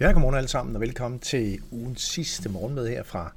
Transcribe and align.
Ja, 0.00 0.12
godmorgen 0.12 0.36
alle 0.36 0.48
sammen, 0.48 0.76
og 0.76 0.80
velkommen 0.80 1.20
til 1.20 1.60
ugens 1.70 2.02
sidste 2.02 2.48
morgenmøde 2.48 2.90
her 2.90 3.02
fra 3.02 3.32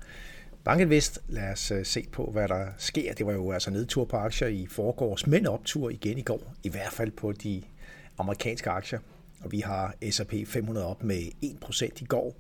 Bankinvest. 0.64 1.20
Lad 1.28 1.52
os 1.52 1.72
øh, 1.72 1.86
se 1.86 2.06
på, 2.12 2.30
hvad 2.32 2.48
der 2.48 2.66
sker. 2.78 3.14
Det 3.14 3.26
var 3.26 3.34
jo 3.34 3.52
altså 3.52 3.72
nedtur 3.72 4.06
på 4.06 4.18
aktier 4.18 4.48
i 4.48 4.68
forgårs, 4.70 5.28
men 5.28 5.48
optur 5.48 5.90
igen 5.90 6.18
i 6.18 6.22
går, 6.22 6.54
i 6.64 6.70
hvert 6.70 6.92
fald 6.92 7.12
på 7.12 7.32
de 7.32 7.64
amerikanske 8.18 8.70
aktier. 8.70 9.00
Og 9.44 9.52
vi 9.52 9.60
har 9.60 9.96
S&P 10.12 10.34
500 10.48 10.88
op 10.88 11.04
med 11.04 11.22
1% 11.44 11.84
i 12.02 12.06
går, 12.06 12.36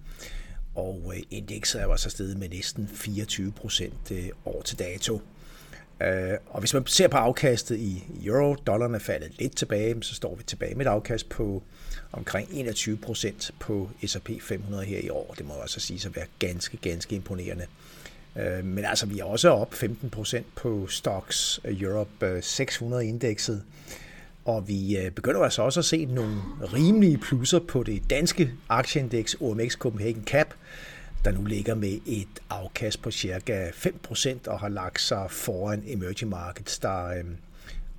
og 0.75 1.13
øh, 1.15 1.21
indekset 1.29 1.81
er 1.81 1.87
altså 1.87 2.09
steget 2.09 2.37
med 2.37 2.49
næsten 2.49 2.89
24% 2.93 4.13
øh, 4.13 4.29
år 4.45 4.61
til 4.61 4.79
dato. 4.79 5.21
Øh, 6.01 6.37
og 6.49 6.59
hvis 6.59 6.73
man 6.73 6.87
ser 6.87 7.07
på 7.07 7.17
afkastet 7.17 7.79
i 7.79 8.03
euro, 8.25 8.55
dollaren 8.55 8.95
er 8.95 8.99
faldet 8.99 9.31
lidt 9.39 9.57
tilbage, 9.57 10.03
så 10.03 10.15
står 10.15 10.35
vi 10.35 10.43
tilbage 10.43 10.75
med 10.75 10.85
et 10.85 10.89
afkast 10.89 11.29
på 11.29 11.63
omkring 12.11 12.49
21 12.51 12.97
procent 12.97 13.51
på 13.59 13.89
S&P 14.05 14.29
500 14.41 14.85
her 14.85 14.99
i 14.99 15.09
år. 15.09 15.35
Det 15.37 15.45
må 15.45 15.53
også 15.53 15.63
altså 15.63 15.79
sige 15.79 16.07
at 16.07 16.15
være 16.15 16.25
ganske, 16.39 16.77
ganske 16.77 17.15
imponerende. 17.15 17.65
Øh, 18.35 18.65
men 18.65 18.85
altså, 18.85 19.05
vi 19.05 19.19
er 19.19 19.23
også 19.23 19.49
op 19.49 19.73
15 19.73 20.09
procent 20.09 20.55
på 20.55 20.87
Stocks 20.87 21.59
øh, 21.65 21.81
Europe 21.81 22.25
øh, 22.25 22.43
600 22.43 23.07
indekset. 23.07 23.63
Og 24.45 24.67
vi 24.67 24.97
begynder 25.15 25.41
altså 25.41 25.61
også 25.61 25.79
at 25.79 25.85
se 25.85 26.05
nogle 26.05 26.37
rimelige 26.73 27.17
plusser 27.17 27.59
på 27.59 27.83
det 27.83 28.09
danske 28.09 28.51
aktieindeks 28.69 29.35
OMX 29.39 29.73
Copenhagen 29.73 30.23
Cap, 30.23 30.53
der 31.25 31.31
nu 31.31 31.43
ligger 31.43 31.75
med 31.75 31.99
et 32.05 32.41
afkast 32.49 33.01
på 33.01 33.11
cirka 33.11 33.69
5% 33.69 34.37
og 34.47 34.59
har 34.59 34.69
lagt 34.69 35.01
sig 35.01 35.31
foran 35.31 35.83
emerging 35.87 36.29
markets, 36.29 36.79
der 36.79 37.05
øh, 37.05 37.23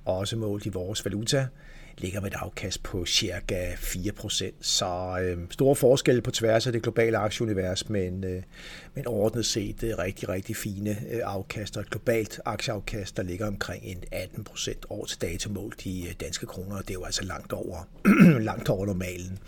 også 0.05 0.35
målt 0.37 0.65
i 0.65 0.69
vores 0.69 1.05
valuta 1.05 1.47
ligger 1.97 2.21
med 2.21 2.31
et 2.31 2.37
afkast 2.39 2.83
på 2.83 3.05
cirka 3.05 3.71
4%. 3.73 4.51
Så 4.61 5.19
øh, 5.21 5.37
store 5.49 5.75
forskelle 5.75 6.21
på 6.21 6.31
tværs 6.31 6.67
af 6.67 6.73
det 6.73 6.83
globale 6.83 7.17
aktieunivers, 7.17 7.89
men, 7.89 8.23
øh, 8.23 8.43
men 8.95 9.07
ordnet 9.07 9.45
set 9.45 9.83
øh, 9.83 9.97
rigtig, 9.97 10.29
rigtig 10.29 10.55
fine 10.55 10.89
øh, 11.11 11.21
afkast 11.23 11.77
og 11.77 11.81
et 11.81 11.89
globalt 11.89 12.39
aktieafkast, 12.45 13.17
der 13.17 13.23
ligger 13.23 13.47
omkring 13.47 13.83
en 13.83 14.03
18% 14.13 14.73
år 14.89 15.05
til 15.05 15.21
dato 15.21 15.49
målt 15.51 15.85
i 15.85 16.07
øh, 16.07 16.13
danske 16.21 16.45
kroner, 16.45 16.75
og 16.75 16.81
det 16.81 16.89
er 16.89 16.93
jo 16.99 17.03
altså 17.03 17.23
langt 17.23 17.53
over, 17.53 17.89
langt 18.49 18.69
over 18.69 18.85
normalen. 18.85 19.39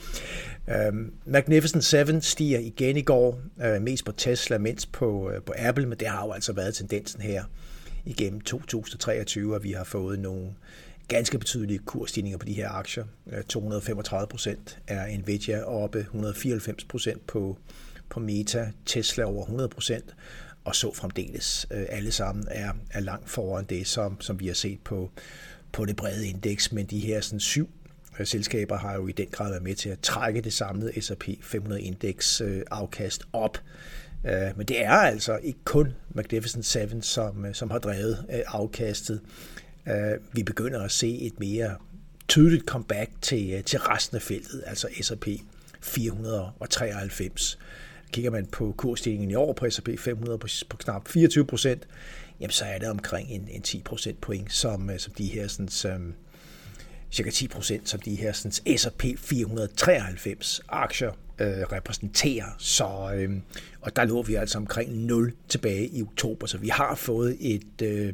Øh, 0.70 0.94
Magnificent 1.25 1.83
7 1.83 2.22
stiger 2.22 2.59
igen 2.59 2.98
i 2.98 3.02
går, 3.02 3.42
øh, 3.64 3.81
mest 3.81 4.05
på 4.05 4.11
Tesla, 4.11 4.58
mindst 4.58 4.92
på, 4.92 5.31
øh, 5.31 5.42
på 5.42 5.53
Apple, 5.58 5.86
men 5.86 6.00
det 6.00 6.08
har 6.08 6.25
jo 6.25 6.31
altså 6.31 6.53
været 6.53 6.75
tendensen 6.75 7.22
her 7.22 7.44
igennem 8.05 8.42
2023, 8.42 9.55
og 9.55 9.64
vi 9.64 9.72
har 9.72 9.83
fået 9.83 10.20
nogle 10.20 10.48
ganske 11.08 11.39
betydelige 11.39 11.80
kursstigninger 11.80 12.38
på 12.38 12.45
de 12.45 12.53
her 12.53 12.70
aktier. 12.70 13.03
Øh, 13.31 13.44
235 13.44 14.28
procent 14.28 14.80
er 14.88 15.17
Nvidia 15.17 15.64
oppe, 15.64 16.00
194 16.00 16.84
procent 16.84 17.28
på, 17.28 17.58
på 18.09 18.20
Meta, 18.20 18.72
Tesla 18.86 19.23
over 19.23 19.42
100 19.42 19.70
procent, 19.70 20.16
og 20.64 20.76
så 20.76 20.94
fremdeles. 20.94 21.67
Øh, 21.72 21.86
alle 21.89 22.11
sammen 22.11 22.48
er, 22.52 22.72
er 22.92 23.00
langt 23.00 23.30
foran 23.30 23.66
det, 23.66 23.88
som, 23.88 24.22
som 24.22 24.39
vi 24.39 24.48
har 24.48 24.53
set 24.53 24.80
på, 24.83 25.11
på 25.72 25.86
det 25.86 25.95
brede 25.95 26.28
indeks, 26.28 26.72
men 26.72 26.86
de 26.86 27.00
her 27.00 27.22
sådan, 27.22 27.39
syv 27.39 27.70
øh, 28.20 28.28
selskaber 28.28 28.78
har 28.78 28.95
jo 28.95 29.08
i 29.08 29.11
den 29.11 29.28
grad 29.31 29.50
været 29.50 29.64
med 29.64 29.76
til 29.76 29.89
at 29.89 30.00
trække 30.00 30.42
det 30.42 30.53
samlede 30.53 31.02
S&P 31.02 31.30
500 31.42 31.81
indeks 31.81 32.42
afkast 32.72 33.23
op. 33.33 33.58
Men 34.56 34.66
det 34.67 34.86
er 34.86 34.92
altså 34.92 35.38
ikke 35.44 35.59
kun 35.64 35.94
Magnificent 36.09 36.66
7, 36.66 37.02
som, 37.02 37.53
som 37.53 37.72
har 37.72 37.80
drevet 37.80 38.44
afkastet. 38.48 39.22
Øh, 39.88 40.19
vi 40.33 40.44
begynder 40.44 40.81
at 40.81 40.91
se 40.91 41.17
et 41.22 41.39
mere 41.39 41.75
tydeligt 42.28 42.66
comeback 42.66 43.11
til, 43.22 43.53
øh, 43.53 43.64
til 43.64 43.80
resten 43.80 44.16
af 44.16 44.22
feltet, 44.22 44.64
altså 44.66 44.88
S&P 45.02 45.27
493. 45.81 47.59
Kigger 48.11 48.31
man 48.31 48.45
på 48.45 48.73
kursstigningen 48.77 49.32
i 49.32 49.36
år 49.36 49.54
på 49.54 49.70
S&P 49.70 49.89
500 49.99 50.39
på, 50.39 50.48
på 50.70 50.77
knap 50.77 51.08
24 51.08 51.45
procent, 51.45 51.87
jamen 52.39 52.52
så 52.52 52.65
er 52.65 52.80
det 52.80 52.89
omkring 52.89 53.30
en, 53.30 53.48
en 53.52 53.61
10 53.61 53.82
procent 53.86 54.21
point, 54.21 54.54
som, 54.54 54.89
øh, 54.89 54.99
som 54.99 55.14
de 55.14 55.26
her 55.26 55.48
sådan, 55.48 55.67
som, 55.67 56.14
cirka 57.11 57.30
10 57.30 57.48
procent, 57.48 57.89
som 57.89 57.99
de 57.99 58.16
her 58.16 58.33
sådan, 58.33 58.77
S&P 58.77 59.04
493 59.17 60.61
aktier 60.70 61.11
øh, 61.39 61.48
repræsenterer. 61.48 62.45
Så, 62.58 63.11
øh, 63.16 63.30
og 63.82 63.95
der 63.95 64.05
lå 64.05 64.21
vi 64.21 64.36
altså 64.36 64.58
omkring 64.58 65.05
0 65.05 65.33
tilbage 65.48 65.88
i 65.88 66.02
oktober, 66.02 66.48
så 66.48 66.58
vi 66.58 66.67
har 66.67 66.95
fået 66.95 67.38
et, 67.39 67.82
øh, 67.82 68.14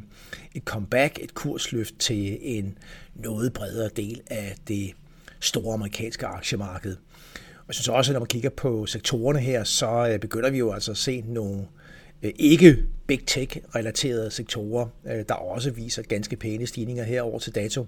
et 0.54 0.62
comeback, 0.64 1.18
et 1.22 1.34
kursløft 1.34 1.98
til 1.98 2.38
en 2.40 2.78
noget 3.14 3.52
bredere 3.52 3.90
del 3.96 4.20
af 4.26 4.56
det 4.68 4.92
store 5.40 5.74
amerikanske 5.74 6.26
aktiemarked. 6.26 6.96
Og 7.34 7.64
jeg 7.68 7.74
synes 7.74 7.88
også, 7.88 8.12
at 8.12 8.14
når 8.14 8.20
man 8.20 8.26
kigger 8.26 8.50
på 8.50 8.86
sektorerne 8.86 9.38
her, 9.38 9.64
så 9.64 10.08
øh, 10.08 10.18
begynder 10.20 10.50
vi 10.50 10.58
jo 10.58 10.72
altså 10.72 10.90
at 10.90 10.96
se 10.96 11.20
nogle 11.20 11.60
øh, 11.60 11.81
Øh, 12.22 12.32
ikke 12.36 12.84
big 13.06 13.26
tech-relaterede 13.26 14.30
sektorer, 14.30 14.86
øh, 15.06 15.24
der 15.28 15.34
også 15.34 15.70
viser 15.70 16.02
ganske 16.02 16.36
pæne 16.36 16.66
stigninger 16.66 17.04
her 17.04 17.22
over 17.22 17.38
til 17.38 17.54
dato. 17.54 17.86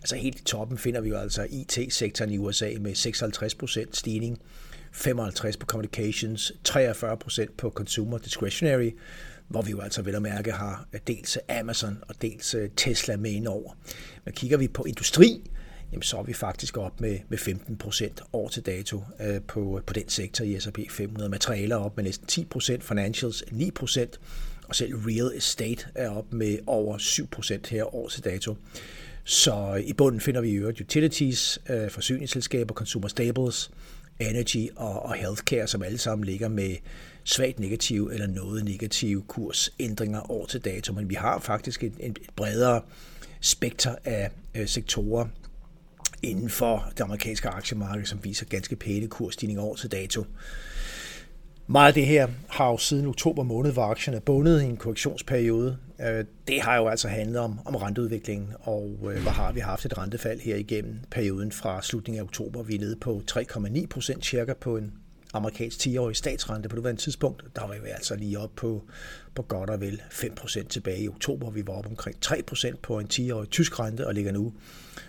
Altså 0.00 0.16
helt 0.16 0.40
i 0.40 0.44
toppen 0.44 0.78
finder 0.78 1.00
vi 1.00 1.08
jo 1.08 1.16
altså 1.16 1.46
IT-sektoren 1.50 2.30
i 2.30 2.38
USA 2.38 2.70
med 2.80 2.92
56% 2.92 3.86
stigning, 3.92 4.38
55 4.92 5.56
på 5.56 5.66
communications, 5.66 6.52
43% 6.68 7.46
på 7.58 7.70
consumer 7.70 8.18
discretionary, 8.18 8.90
hvor 9.48 9.62
vi 9.62 9.70
jo 9.70 9.80
altså 9.80 10.02
vel 10.02 10.14
at 10.14 10.22
mærke 10.22 10.52
har 10.52 10.88
dels 11.06 11.38
Amazon 11.48 11.98
og 12.08 12.22
dels 12.22 12.54
øh, 12.54 12.70
Tesla 12.76 13.16
med 13.16 13.30
ind 13.30 13.46
over. 13.46 13.72
Men 14.24 14.34
kigger 14.34 14.56
vi 14.56 14.68
på 14.68 14.84
industri, 14.84 15.42
jamen 15.92 16.02
så 16.02 16.18
er 16.18 16.22
vi 16.22 16.32
faktisk 16.32 16.76
op 16.76 17.00
med, 17.00 17.18
med 17.28 17.38
15 17.38 17.76
procent 17.76 18.22
år 18.32 18.48
til 18.48 18.62
dato 18.66 19.02
øh, 19.20 19.40
på, 19.48 19.80
på 19.86 19.92
den 19.92 20.08
sektor 20.08 20.44
i 20.44 20.60
S&P 20.60 20.78
500. 20.90 21.30
Materialer 21.30 21.76
op 21.76 21.96
med 21.96 22.04
næsten 22.04 22.26
10 22.26 22.44
procent, 22.44 22.84
financials 22.84 23.44
9 23.52 23.70
procent, 23.70 24.20
og 24.68 24.74
selv 24.74 24.94
real 24.94 25.36
estate 25.36 25.86
er 25.94 26.10
op 26.10 26.32
med 26.32 26.58
over 26.66 26.98
7 26.98 27.26
procent 27.26 27.66
her 27.66 27.94
år 27.94 28.08
til 28.08 28.24
dato. 28.24 28.56
Så 29.24 29.82
i 29.86 29.92
bunden 29.92 30.20
finder 30.20 30.40
vi 30.40 30.50
i 30.50 30.54
øvrigt 30.54 30.80
utilities, 30.80 31.58
øh, 31.70 31.90
forsyningsselskaber, 31.90 32.74
consumer 32.74 33.08
staples, 33.08 33.70
energy 34.20 34.68
og, 34.76 35.02
og 35.02 35.14
healthcare, 35.14 35.66
som 35.66 35.82
alle 35.82 35.98
sammen 35.98 36.24
ligger 36.24 36.48
med 36.48 36.76
svagt 37.24 37.58
negativ 37.58 38.10
eller 38.12 38.26
noget 38.26 38.64
negative 38.64 39.22
kursændringer 39.22 40.30
år 40.30 40.46
til 40.46 40.60
dato. 40.60 40.92
Men 40.92 41.10
vi 41.10 41.14
har 41.14 41.38
faktisk 41.38 41.84
et, 41.84 41.92
et 42.00 42.18
bredere 42.36 42.82
spekter 43.40 43.94
af 44.04 44.30
øh, 44.54 44.68
sektorer 44.68 45.26
inden 46.22 46.50
for 46.50 46.90
det 46.90 47.00
amerikanske 47.00 47.48
aktiemarked, 47.48 48.06
som 48.06 48.24
viser 48.24 48.46
ganske 48.46 48.76
pæne 48.76 49.08
kursstigninger 49.08 49.62
år 49.62 49.74
til 49.74 49.92
dato. 49.92 50.24
Meget 51.66 51.88
af 51.88 51.94
det 51.94 52.06
her 52.06 52.28
har 52.48 52.70
jo 52.70 52.78
siden 52.78 53.06
oktober 53.06 53.42
måned, 53.42 53.72
hvor 53.72 53.82
aktierne 53.82 54.16
er 54.16 54.20
bundet 54.20 54.62
i 54.62 54.64
en 54.64 54.76
korrektionsperiode. 54.76 55.78
Øh, 56.00 56.24
det 56.48 56.60
har 56.60 56.76
jo 56.76 56.88
altså 56.88 57.08
handlet 57.08 57.40
om, 57.40 57.60
om 57.64 57.76
renteudviklingen, 57.76 58.48
og 58.60 58.98
øh, 59.00 59.22
hvor 59.22 59.30
har 59.30 59.52
vi 59.52 59.60
haft 59.60 59.84
et 59.84 59.98
rentefald 59.98 60.40
her 60.40 60.56
igennem 60.56 60.98
perioden 61.10 61.52
fra 61.52 61.82
slutningen 61.82 62.20
af 62.20 62.24
oktober. 62.24 62.62
Vi 62.62 62.74
er 62.74 62.78
nede 62.78 62.96
på 62.96 63.22
3,9 63.30 63.86
procent 63.86 64.26
cirka 64.26 64.52
på 64.54 64.76
en 64.76 64.92
amerikansk 65.36 65.86
10-årig 65.86 66.16
statsrente 66.16 66.68
på 66.68 66.76
det 66.76 66.98
tidspunkt. 66.98 67.44
Der 67.56 67.66
var 67.66 67.74
vi 67.74 67.88
altså 67.88 68.16
lige 68.16 68.38
op 68.38 68.50
på, 68.56 68.84
på 69.34 69.42
godt 69.42 69.70
og 69.70 69.80
vel 69.80 70.02
5% 70.10 70.68
tilbage 70.68 71.02
i 71.02 71.08
oktober. 71.08 71.50
Vi 71.50 71.66
var 71.66 71.72
op 71.72 71.86
omkring 71.86 72.16
3% 72.26 72.76
på 72.82 72.98
en 72.98 73.06
10-årig 73.12 73.50
tysk 73.50 73.80
rente 73.80 74.06
og 74.06 74.14
ligger 74.14 74.32
nu 74.32 74.52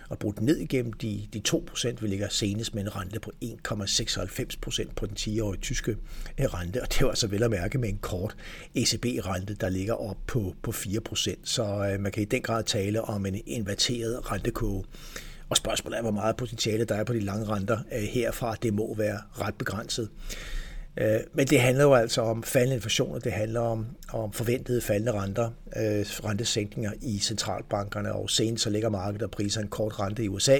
og 0.08 0.18
brudt 0.18 0.40
ned 0.40 0.56
igennem 0.56 0.92
de, 0.92 1.28
de 1.32 1.42
2%, 1.48 1.96
Vi 2.00 2.06
ligger 2.06 2.28
senest 2.28 2.74
med 2.74 2.82
en 2.82 2.96
rente 2.96 3.20
på 3.20 3.32
1,96% 3.44 4.92
på 4.96 5.06
den 5.06 5.16
10-årige 5.18 5.60
tyske 5.60 5.96
øh, 6.38 6.46
rente, 6.46 6.82
og 6.82 6.92
det 6.92 7.02
var 7.02 7.08
altså 7.08 7.26
vel 7.26 7.42
at 7.42 7.50
mærke 7.50 7.78
med 7.78 7.88
en 7.88 7.98
kort 7.98 8.36
ECB-rente, 8.74 9.54
der 9.54 9.68
ligger 9.68 9.94
op 9.94 10.16
på, 10.26 10.54
på 10.62 10.70
4%. 10.70 11.34
Så 11.44 11.90
øh, 11.92 12.00
man 12.00 12.12
kan 12.12 12.22
i 12.22 12.26
den 12.26 12.42
grad 12.42 12.64
tale 12.64 13.02
om 13.02 13.26
en 13.26 13.40
inverteret 13.46 14.32
rentekurve. 14.32 14.84
Og 15.48 15.56
spørgsmålet 15.56 15.98
er, 15.98 16.02
hvor 16.02 16.10
meget 16.10 16.36
potentiale 16.36 16.84
der 16.84 16.94
er 16.94 17.04
på 17.04 17.12
de 17.12 17.20
lange 17.20 17.46
renter 17.46 17.78
øh, 17.92 18.02
herfra. 18.02 18.56
Det 18.62 18.74
må 18.74 18.94
være 18.94 19.20
ret 19.40 19.54
begrænset. 19.54 20.08
Øh, 20.96 21.20
men 21.32 21.46
det 21.46 21.60
handler 21.60 21.84
jo 21.84 21.94
altså 21.94 22.22
om 22.22 22.42
faldende 22.42 22.74
inflation, 22.74 23.14
og 23.14 23.24
det 23.24 23.32
handler 23.32 23.60
om, 23.60 23.86
om 24.12 24.32
forventede 24.32 24.80
faldende 24.80 25.12
renter, 25.12 25.50
øh, 25.76 26.06
rentesænkninger 26.24 26.92
i 27.00 27.18
centralbankerne, 27.18 28.12
og 28.12 28.30
senest 28.30 28.64
så 28.64 28.70
ligger 28.70 28.88
markedet 28.88 29.22
og 29.22 29.30
priser 29.30 29.60
en 29.60 29.68
kort 29.68 30.00
rente 30.00 30.24
i 30.24 30.28
USA 30.28 30.58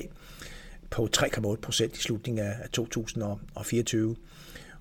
på 0.90 1.08
3,8 1.16 1.56
procent 1.56 1.96
i 1.96 2.00
slutningen 2.00 2.44
af 2.44 2.54
2024. 2.72 4.16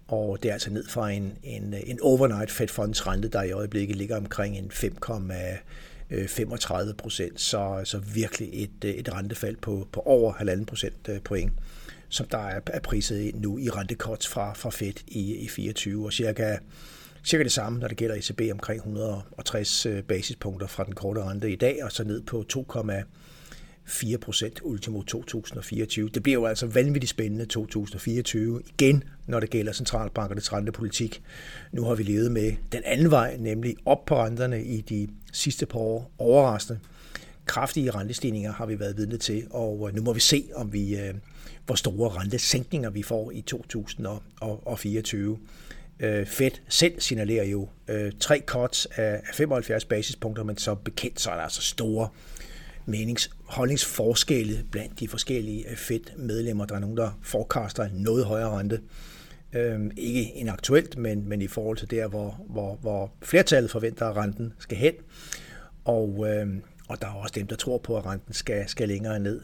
Og 0.08 0.44
det 0.44 0.50
er 0.50 0.54
altså 0.54 0.70
ned 0.70 0.88
fra 0.88 1.10
en, 1.10 1.38
en, 1.44 1.76
en 1.86 2.00
overnight 2.02 2.52
Fed 2.52 2.68
Funds 2.68 3.08
rente, 3.08 3.28
der 3.28 3.44
i 3.44 3.52
øjeblikket 3.52 3.96
ligger 3.96 4.18
omkring 4.18 4.58
en 4.58 4.72
Øh, 6.12 6.28
35 6.28 6.94
procent. 6.94 7.42
Så, 7.42 7.82
så 7.84 7.98
virkelig 7.98 8.50
et, 8.54 8.86
øh, 8.86 8.92
et 8.92 9.14
rentefald 9.14 9.58
på, 9.58 9.88
på 9.92 10.00
over 10.00 10.34
1,5 10.34 10.66
procent 10.66 11.10
øh, 11.10 11.22
point 11.22 11.52
som 12.10 12.28
der 12.28 12.38
er, 12.38 12.60
er 12.68 12.80
priset 12.80 13.20
ind 13.20 13.42
nu 13.42 13.58
i 13.58 13.70
rentekorts 13.70 14.28
fra, 14.28 14.54
fra 14.54 14.70
Fed 14.70 14.94
i, 15.08 15.36
i 15.36 15.48
24, 15.48 16.06
og 16.06 16.14
cirka, 16.14 16.58
cirka 17.24 17.44
det 17.44 17.52
samme, 17.52 17.80
når 17.80 17.88
det 17.88 17.98
gælder 17.98 18.16
ECB, 18.16 18.42
omkring 18.52 18.78
160 18.78 19.88
basispunkter 20.08 20.68
fra 20.68 20.84
den 20.84 20.96
korte 20.96 21.24
rente 21.24 21.52
i 21.52 21.56
dag, 21.56 21.84
og 21.84 21.92
så 21.92 22.04
ned 22.04 22.22
på 22.22 22.44
4% 23.88 24.50
ultimo 24.62 25.02
2024. 25.02 26.10
Det 26.10 26.24
bliver 26.24 26.40
jo 26.40 26.46
altså 26.46 26.68
vanvittigt 26.68 27.10
spændende 27.10 27.46
2024 27.46 28.62
igen, 28.68 29.04
når 29.28 29.40
det 29.40 29.50
gælder 29.50 29.72
centralbankernes 29.72 30.54
rentepolitik. 30.54 31.22
Nu 31.72 31.84
har 31.84 31.96
vi 31.96 32.04
levet 32.04 32.32
med 32.32 32.54
den 32.72 32.82
anden 32.86 33.12
vej, 33.12 33.38
nemlig 33.40 33.76
op 33.86 34.06
på 34.06 34.24
renterne 34.24 34.64
i 34.64 34.82
de 34.82 35.08
sidste 35.32 35.66
par 35.66 35.80
år. 35.80 36.12
Overraskende 36.18 36.80
kraftige 37.46 37.92
rentestigninger 37.92 38.54
har 38.54 38.66
vi 38.66 38.80
været 38.80 38.98
vidne 38.98 39.18
til, 39.18 39.48
og 39.50 39.90
øh, 39.90 39.96
nu 39.96 40.02
må 40.02 40.14
vi 40.14 40.20
se, 40.20 40.50
om 40.56 40.74
vi, 40.74 40.98
øh, 40.98 41.14
hvor 41.66 41.76
store 41.76 42.10
rentesænkninger 42.10 42.90
vi 42.90 43.04
får 43.04 43.32
i 43.32 43.42
2024. 43.42 45.40
Øh, 46.00 46.26
Fed 46.26 46.52
selv 46.70 47.00
signalerer 47.00 47.46
jo 47.46 47.70
øh, 47.88 48.12
tre 48.20 48.42
cuts 48.46 48.86
af 48.86 49.22
75 49.34 49.86
basispunkter, 49.86 50.44
men 50.44 50.58
så 50.58 50.76
bekendt 50.76 51.20
så 51.22 51.32
er 51.32 51.36
der 51.36 51.42
altså 51.42 51.62
store 51.62 52.10
menings 52.86 53.32
holdningsforskelle 53.48 54.66
blandt 54.72 55.00
de 55.00 55.08
forskellige 55.08 55.70
øh, 55.70 55.78
Fed-medlemmer. 55.78 56.66
Der 56.66 56.76
er 56.76 56.80
nogen, 56.80 56.98
der 56.98 57.20
forecaster 57.22 57.84
en 57.84 57.92
noget 57.96 58.26
højere 58.26 58.60
rente. 58.60 58.82
Øhm, 59.54 59.92
ikke 59.98 60.36
en 60.36 60.50
aktuelt, 60.50 60.98
men, 60.98 61.30
men 61.30 61.42
i 61.42 61.48
forhold 61.48 61.78
til 61.78 61.92
der, 61.92 62.08
hvor, 62.08 62.46
hvor, 62.50 62.78
hvor 62.82 63.12
flertallet 63.22 63.72
forventer, 63.72 64.06
at 64.06 64.18
renten 64.18 64.54
skal 64.60 64.78
hen. 64.78 64.94
Og, 65.86 66.28
øhm, 66.30 66.62
og 66.90 67.02
der 67.02 67.08
er 67.08 67.12
også 67.12 67.34
dem, 67.36 67.48
der 67.48 67.56
tror 67.56 67.78
på, 67.78 67.98
at 67.98 68.06
renten 68.06 68.34
skal, 68.34 68.70
skal 68.70 68.88
længere 68.88 69.20
ned. 69.20 69.42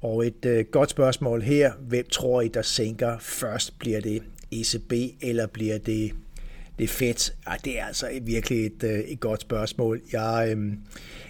Og 0.00 0.26
et 0.26 0.44
øh, 0.44 0.64
godt 0.64 0.90
spørgsmål 0.90 1.42
her. 1.42 1.72
Hvem 1.80 2.06
tror 2.10 2.40
I, 2.40 2.48
der 2.48 2.62
sænker 2.62 3.18
først? 3.18 3.78
Bliver 3.78 4.00
det 4.00 4.22
ECB, 4.52 4.92
eller 5.20 5.46
bliver 5.46 5.78
det, 5.78 6.12
det 6.80 6.90
fedt? 6.90 7.34
Ej, 7.46 7.58
det 7.64 7.80
er 7.80 7.84
altså 7.84 8.20
virkelig 8.22 8.66
et, 8.66 8.82
øh, 8.84 8.98
et 8.98 9.20
godt 9.20 9.40
spørgsmål. 9.40 10.00
Jeg, 10.12 10.48
øhm, 10.50 10.78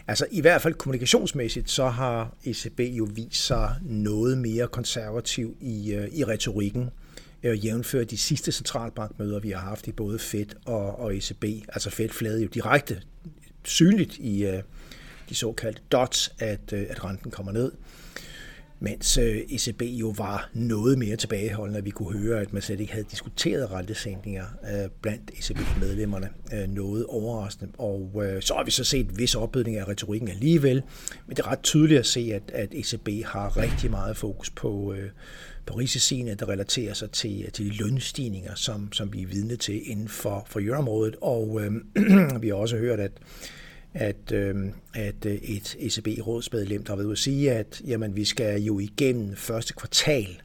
altså 0.07 0.27
i 0.31 0.41
hvert 0.41 0.63
fald 0.63 0.75
kommunikationsmæssigt, 0.75 1.71
så 1.71 1.89
har 1.89 2.35
ECB 2.45 2.81
jo 2.81 3.09
vist 3.15 3.47
sig 3.47 3.75
noget 3.83 4.39
mere 4.39 4.69
konservativ 4.69 5.57
i, 5.61 5.93
øh, 5.93 6.09
i 6.13 6.25
retorikken 6.25 6.91
øh, 7.43 7.65
jævnfør 7.65 8.05
de 8.05 8.19
sidste 8.19 8.53
centralbankmøder, 8.53 9.41
vi 9.41 9.51
har 9.51 9.61
haft 9.61 9.89
i 9.89 9.93
både 9.93 10.19
Fed 10.19 10.47
og, 10.65 10.99
og 10.99 11.17
ECB. 11.17 11.45
Altså 11.69 11.91
Fed 11.91 12.09
flade 12.09 12.43
jo 12.43 12.49
direkte 12.49 13.03
synligt 13.65 14.17
i 14.19 14.45
øh, 14.47 14.63
de 15.29 15.35
såkaldte 15.35 15.83
dots, 15.93 16.33
at, 16.39 16.73
øh, 16.73 16.87
at 16.91 17.05
renten 17.05 17.31
kommer 17.31 17.53
ned 17.53 17.73
mens 18.81 19.19
øh, 19.19 19.37
ECB 19.37 19.83
jo 19.83 20.15
var 20.17 20.51
noget 20.55 20.99
mere 20.99 21.17
tilbageholdende, 21.17 21.85
vi 21.85 21.91
kunne 21.91 22.19
høre, 22.19 22.41
at 22.41 22.53
man 22.53 22.63
slet 22.63 22.81
ikke 22.81 22.93
havde 22.93 23.07
diskuteret 23.11 23.71
rentesænkninger 23.71 24.45
øh, 24.73 24.91
blandt 25.03 25.31
ECB-medlemmerne. 25.31 26.29
Øh, 26.53 26.69
noget 26.69 27.07
overraskende. 27.07 27.73
Og 27.79 28.25
så 28.41 28.55
har 28.55 28.65
vi 28.65 28.71
så 28.71 28.85
set 28.85 29.07
en 29.11 29.19
vis 29.19 29.35
opbygning 29.35 29.77
af 29.77 29.89
retorikken 29.89 30.29
alligevel, 30.29 30.83
men 31.27 31.37
det 31.37 31.43
er 31.43 31.51
ret 31.51 31.63
tydeligt 31.63 31.99
at 31.99 32.07
se, 32.07 32.31
at, 32.35 32.43
at 32.55 32.75
ECB 32.75 33.25
har 33.27 33.57
rigtig 33.57 33.91
meget 33.91 34.17
fokus 34.17 34.51
på, 34.51 34.95
på 35.67 35.75
risiciene, 35.75 36.35
der 36.35 36.49
relaterer 36.49 36.95
sig 36.95 37.11
til, 37.11 37.51
til 37.53 37.65
de 37.65 37.77
lønstigninger, 37.77 38.55
som, 38.55 38.93
som 38.93 39.13
vi 39.13 39.23
er 39.23 39.27
vidne 39.27 39.57
til 39.57 39.91
inden 39.91 40.09
for, 40.09 40.47
for 40.49 40.61
euroområdet. 40.61 41.17
Og 41.21 41.61
øh, 41.63 41.73
vi 42.43 42.49
har 42.49 42.55
også 42.55 42.77
hørt, 42.77 43.01
at 43.01 43.13
Øhm, 43.95 44.03
at, 44.03 44.33
øh, 44.33 44.55
at 44.95 45.27
et 45.27 45.77
ECB-rådsmedlem, 45.79 46.85
der 46.85 46.93
har 46.93 46.97
været 46.97 47.07
ude 47.07 47.13
at 47.13 47.19
sige, 47.19 47.53
at 47.53 47.83
jamen, 47.87 48.17
vi 48.17 48.25
skal 48.25 48.63
jo 48.63 48.79
igennem 48.79 49.37
første 49.37 49.73
kvartal, 49.73 50.43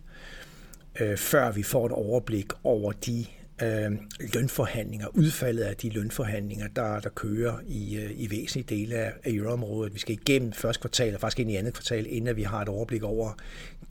øh, 0.99 1.17
før 1.17 1.51
vi 1.51 1.63
får 1.63 1.85
et 1.85 1.91
overblik 1.91 2.51
over 2.63 2.91
de 2.91 3.25
øh, 3.61 3.91
lønforhandlinger, 4.33 5.07
udfaldet 5.07 5.63
af 5.63 5.75
de 5.75 5.89
lønforhandlinger, 5.89 6.67
der, 6.67 6.99
der 6.99 7.09
kører 7.09 7.59
i, 7.67 7.97
øh, 7.97 8.11
i 8.15 8.31
væsentlige 8.31 8.75
dele 8.75 8.95
af, 8.95 9.13
af 9.23 9.31
euroområdet. 9.31 9.93
Vi 9.93 9.99
skal 9.99 10.13
igennem 10.13 10.53
første 10.53 10.81
kvartal, 10.81 11.13
og 11.13 11.21
faktisk 11.21 11.39
ind 11.39 11.51
i 11.51 11.55
andet 11.55 11.73
kvartal, 11.73 12.05
inden 12.09 12.35
vi 12.35 12.43
har 12.43 12.61
et 12.61 12.69
overblik 12.69 13.03
over 13.03 13.33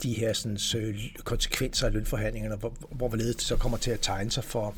de 0.03 0.13
her 0.13 0.33
sådan, 0.33 0.57
øh, 0.77 0.99
konsekvenser 1.23 1.87
af 1.87 1.93
lønforhandlingerne, 1.93 2.55
hvor, 2.55 2.73
hvor 2.91 3.09
det 3.09 3.41
så 3.41 3.55
kommer 3.55 3.77
til 3.77 3.91
at 3.91 3.99
tegne 4.01 4.31
sig 4.31 4.43
for, 4.43 4.75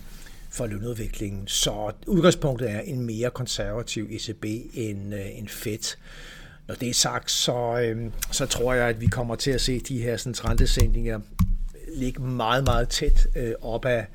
for 0.50 0.68
lønudviklingen. 0.68 1.48
Så 1.48 1.92
udgangspunktet 2.08 2.72
er 2.72 2.80
en 2.80 3.06
mere 3.06 3.30
konservativ 3.30 4.08
ECB 4.12 4.46
end, 4.74 5.14
øh, 5.14 5.38
end 5.38 5.48
Fed. 5.48 5.98
Når 6.68 6.76
det 6.76 6.90
er 6.90 6.94
sagt, 6.94 7.32
så, 7.32 7.80
øh, 7.80 8.12
så 8.32 8.46
tror 8.46 8.74
jeg, 8.74 8.88
at 8.88 9.02
vi 9.02 9.08
kommer 9.08 9.36
til 9.36 9.52
at 9.52 9.62
se 9.62 9.80
de 9.80 10.02
her 10.02 10.18
sådan, 10.18 10.50
rentesænkninger 10.50 11.20
ligge 11.96 12.22
meget, 12.22 12.64
meget 12.64 12.90
tæt 12.90 13.28
øh, 13.36 13.54
op, 13.62 13.86
af, 13.86 14.08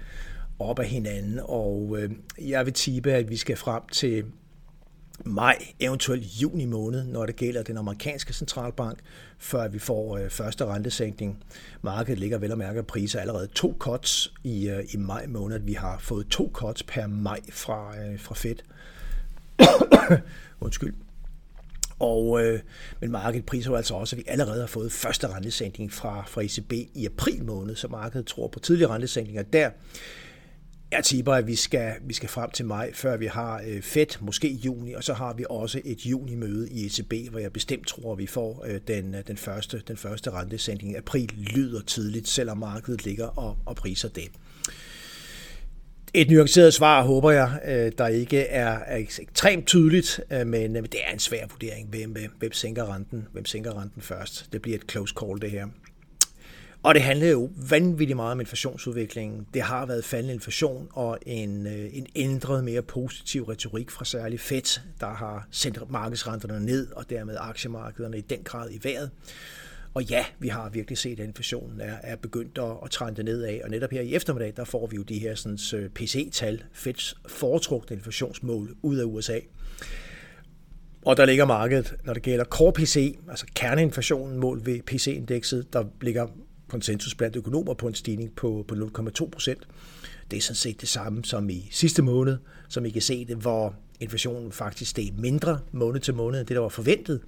op 0.59 0.79
af 0.79 0.87
hinanden. 0.87 1.41
Og 1.43 1.97
øh, 1.99 2.11
jeg 2.49 2.67
vil 2.67 2.75
tippe, 2.75 3.13
at 3.13 3.31
vi 3.31 3.37
skal 3.37 3.57
frem 3.57 3.83
til 3.93 4.25
maj, 5.25 5.57
eventuelt 5.81 6.25
juni 6.25 6.65
måned, 6.65 7.05
når 7.05 7.27
det 7.27 7.37
gælder 7.37 7.63
den 7.63 7.77
amerikanske 7.77 8.33
centralbank, 8.33 8.99
før 9.39 9.69
vi 9.69 9.79
får 9.79 10.19
øh, 10.19 10.31
første 10.31 10.65
rentesænkning. 10.65 11.45
Markedet 11.83 12.19
ligger 12.19 12.39
vel 12.39 12.53
og 12.53 12.59
mærke 12.59 12.83
priser 12.83 13.21
allerede 13.21 13.47
to 13.47 13.77
cuts 13.79 14.33
i, 14.45 14.69
øh, 14.69 14.85
i 14.95 14.97
maj 14.97 15.27
måned. 15.27 15.59
Vi 15.59 15.73
har 15.73 15.99
fået 15.99 16.27
to 16.27 16.51
cuts 16.53 16.83
per 16.83 17.07
maj 17.07 17.41
fra, 17.51 17.99
øh, 17.99 18.21
fra 18.21 18.35
Fed. 18.35 18.57
Undskyld. 20.61 20.95
Og, 21.99 22.45
øh, 22.45 22.61
men 23.01 23.11
markedet 23.11 23.47
priser 23.47 23.71
jo 23.71 23.77
altså 23.77 23.95
også, 23.95 24.17
at 24.17 24.19
vi 24.19 24.25
allerede 24.27 24.61
har 24.61 24.67
fået 24.67 24.93
første 24.93 25.29
rentesænkning 25.29 25.93
fra, 25.93 26.25
fra 26.27 26.43
ECB 26.43 26.73
i 26.73 27.07
april 27.07 27.45
måned, 27.45 27.77
så 27.77 27.89
markedet 27.89 28.27
tror 28.27 28.49
på 28.49 28.59
tidlige 28.59 28.89
rentesænkninger 28.89 29.43
der. 29.43 29.71
Jeg 30.93 31.05
tipper, 31.05 31.33
at 31.33 31.47
vi 31.47 31.57
skal, 31.57 31.93
vi 32.03 32.15
skal 32.15 32.29
frem 32.29 32.51
til 32.51 32.65
maj, 32.65 32.93
før 32.95 33.17
vi 33.17 33.27
har 33.27 33.63
øh, 33.67 33.83
Fed, 33.83 34.21
måske 34.21 34.49
i 34.49 34.57
juni, 34.57 34.93
og 34.93 35.05
så 35.05 35.15
har 35.15 35.33
vi 35.33 35.45
også 35.51 35.81
et 35.85 36.07
juni-møde 36.07 36.71
i 36.71 36.87
ECB, 36.87 37.31
hvor 37.31 37.39
jeg 37.39 37.53
bestemt 37.53 37.87
tror, 37.87 38.13
at 38.13 38.19
vi 38.19 38.27
får 38.27 38.65
øh, 38.69 38.81
den, 38.89 39.15
øh, 39.15 39.23
den, 39.27 39.37
første, 39.37 39.83
den 39.89 39.97
første 39.97 40.31
rentesænkning. 40.31 40.97
April 40.97 41.31
lyder 41.37 41.81
tidligt, 41.81 42.29
selvom 42.29 42.59
markedet 42.59 43.05
ligger 43.05 43.27
og, 43.27 43.57
og 43.67 43.77
priser 43.77 44.09
det. 44.09 44.31
Et 46.15 46.31
nuanceret 46.31 46.75
svar, 46.75 47.03
håber 47.03 47.31
jeg, 47.31 47.61
øh, 47.67 47.93
der 47.99 48.07
ikke 48.07 48.41
er, 48.41 48.79
er 48.79 48.97
ekstremt 48.97 49.67
tydeligt, 49.67 50.21
øh, 50.31 50.47
men 50.47 50.75
det 50.75 51.01
er 51.07 51.13
en 51.13 51.19
svær 51.19 51.47
vurdering, 51.51 51.89
hvem, 51.89 52.17
hvem, 52.39 52.53
sænker 52.53 52.95
renten, 52.95 53.29
hvem 53.33 53.45
sænker 53.45 53.81
renten 53.81 54.03
først. 54.03 54.49
Det 54.53 54.63
bliver 54.63 54.79
et 54.79 54.85
close 54.91 55.15
call, 55.21 55.41
det 55.41 55.51
her. 55.51 55.67
Og 56.83 56.95
det 56.95 57.03
handler 57.03 57.31
jo 57.31 57.51
vanvittigt 57.71 58.17
meget 58.17 58.33
om 58.33 58.41
inflationsudviklingen. 58.41 59.47
Det 59.55 59.63
har 59.63 59.87
været 59.87 60.05
faldende 60.05 60.35
inflation 60.35 60.89
og 60.93 61.19
en, 61.27 61.67
øh, 61.67 61.89
en 61.93 62.07
ændret, 62.15 62.65
mere 62.65 62.83
positiv 62.83 63.45
retorik 63.45 63.91
fra 63.91 64.05
særlig 64.05 64.41
Fed, 64.41 64.81
der 65.01 65.15
har 65.15 65.49
sendt 65.51 65.91
markedsrenterne 65.91 66.67
ned 66.67 66.93
og 66.93 67.11
dermed 67.11 67.37
aktiemarkederne 67.41 68.19
i 68.19 68.21
den 68.21 68.39
grad 68.45 68.71
i 68.71 68.81
vejret. 68.83 69.11
Og 69.95 70.03
ja, 70.03 70.25
vi 70.39 70.49
har 70.49 70.69
virkelig 70.69 70.99
set, 70.99 71.21
at 71.21 71.27
inflationen 71.27 71.81
er, 71.81 71.97
er 72.03 72.17
begyndt 72.17 72.59
at, 72.59 72.77
at 72.85 72.91
trænde 72.91 73.23
nedad, 73.23 73.61
og 73.65 73.71
netop 73.71 73.91
her 73.91 74.01
i 74.01 74.15
eftermiddag, 74.15 74.53
der 74.57 74.65
får 74.65 74.87
vi 74.87 74.97
jo 74.97 75.03
de 75.03 75.19
her 75.19 75.35
sådan, 75.35 75.59
øh, 75.75 75.91
PC-tal, 75.91 76.63
Feds 76.73 77.17
foretrukne 77.29 77.97
inflationsmål 77.97 78.77
ud 78.83 78.97
af 78.97 79.05
USA. 79.05 79.39
Og 81.05 81.17
der 81.17 81.25
ligger 81.25 81.45
markedet, 81.45 81.95
når 82.05 82.15
det 82.15 82.23
gælder 82.23 82.45
core 82.45 82.73
PC, 82.73 83.19
altså 83.29 83.47
kerneinflationen 83.55 84.39
mål 84.39 84.67
ved 84.67 84.83
PC-indekset, 84.83 85.73
der 85.73 85.85
ligger 86.01 86.27
konsensus 86.73 87.15
blandt 87.15 87.37
økonomer 87.37 87.75
på 87.75 87.87
en 87.87 87.95
stigning 87.95 88.33
på, 88.37 88.65
på 88.69 88.75
0,2 88.75 89.29
procent. 89.31 89.69
Det 90.31 90.37
er 90.37 90.41
sådan 90.41 90.57
set 90.57 90.81
det 90.81 90.89
samme 90.89 91.25
som 91.25 91.51
i 91.51 91.69
sidste 91.71 92.03
måned, 92.03 92.39
som 92.69 92.85
I 92.85 92.91
kan 92.91 93.03
se 93.03 93.25
det, 93.25 93.37
hvor 93.37 93.75
inflationen 94.01 94.53
faktisk 94.53 94.91
steg 94.91 95.13
mindre 95.19 95.61
måned 95.73 96.01
til 96.01 96.15
måned 96.15 96.41
end 96.41 96.47
det, 96.47 96.55
der 96.55 96.61
var 96.61 96.69
forventet. 96.69 97.21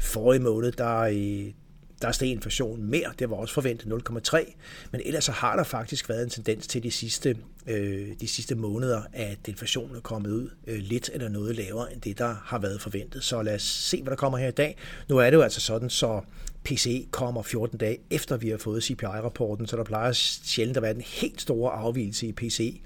Forrige 0.00 0.42
måned, 0.42 0.72
der, 0.72 0.98
øh, 0.98 1.52
der 2.02 2.12
steg 2.12 2.28
inflationen 2.28 2.90
mere, 2.90 3.12
det 3.18 3.30
var 3.30 3.36
også 3.36 3.54
forventet 3.54 4.02
0,3, 4.10 4.54
men 4.92 5.00
ellers 5.04 5.24
så 5.24 5.32
har 5.32 5.56
der 5.56 5.64
faktisk 5.64 6.08
været 6.08 6.22
en 6.22 6.30
tendens 6.30 6.66
til 6.66 6.82
de 6.82 6.90
sidste, 6.90 7.36
øh, 7.66 8.08
de 8.20 8.28
sidste 8.28 8.54
måneder, 8.54 9.02
at 9.12 9.38
inflationen 9.48 9.96
er 9.96 10.00
kommet 10.00 10.30
ud 10.30 10.50
øh, 10.66 10.78
lidt 10.78 11.10
eller 11.12 11.28
noget 11.28 11.56
lavere 11.56 11.92
end 11.92 12.00
det, 12.00 12.18
der 12.18 12.34
har 12.44 12.58
været 12.58 12.80
forventet. 12.80 13.24
Så 13.24 13.42
lad 13.42 13.54
os 13.54 13.62
se, 13.62 14.02
hvad 14.02 14.10
der 14.10 14.16
kommer 14.16 14.38
her 14.38 14.48
i 14.48 14.50
dag. 14.50 14.76
Nu 15.08 15.18
er 15.18 15.30
det 15.30 15.36
jo 15.36 15.42
altså 15.42 15.60
sådan, 15.60 15.90
så 15.90 16.20
PCE 16.64 17.06
kommer 17.10 17.42
14 17.42 17.78
dage 17.78 17.98
efter 18.10 18.36
vi 18.36 18.48
har 18.48 18.58
fået 18.58 18.84
CPI-rapporten, 18.84 19.66
så 19.66 19.76
der 19.76 19.84
plejer 19.84 20.12
sjældent 20.12 20.76
at 20.76 20.82
være 20.82 20.94
en 20.94 21.02
helt 21.06 21.40
stor 21.40 21.70
afvielse 21.70 22.26
i 22.26 22.32
PCE 22.32 22.80